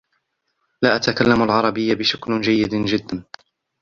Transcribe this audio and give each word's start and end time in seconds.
لا 0.81 0.95
أتكلم 0.95 1.43
العربية 1.43 1.93
بشكل 1.93 2.41
جيد 2.41 2.75
جدا. 2.85 3.23